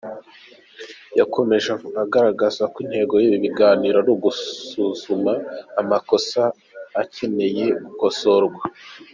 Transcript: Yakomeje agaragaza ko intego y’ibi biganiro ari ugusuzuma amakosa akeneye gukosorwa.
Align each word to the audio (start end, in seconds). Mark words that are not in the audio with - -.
Yakomeje 1.19 1.69
agaragaza 2.03 2.63
ko 2.71 2.77
intego 2.85 3.13
y’ibi 3.21 3.37
biganiro 3.45 3.95
ari 4.01 4.09
ugusuzuma 4.15 5.33
amakosa 5.81 6.41
akeneye 7.01 7.65
gukosorwa. 7.85 8.61